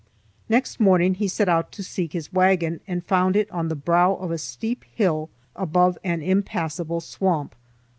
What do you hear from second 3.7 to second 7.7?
brow of a steep hill above an impassable swamp.